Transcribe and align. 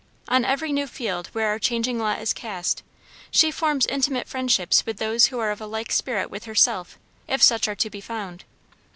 On 0.27 0.43
every 0.43 0.71
new 0.73 0.87
field 0.87 1.27
where 1.27 1.49
our 1.49 1.59
changing 1.59 1.99
lot 1.99 2.19
is 2.23 2.33
cast, 2.33 2.81
she 3.29 3.51
forms 3.51 3.85
intimate 3.85 4.27
friendships 4.27 4.83
with 4.83 4.97
those 4.97 5.27
who 5.27 5.37
are 5.37 5.51
of 5.51 5.61
a 5.61 5.67
like 5.67 5.91
spirit 5.91 6.31
with 6.31 6.45
herself, 6.45 6.97
if 7.27 7.43
such 7.43 7.67
are 7.67 7.75
to 7.75 7.89
be 7.91 8.01
found. 8.01 8.43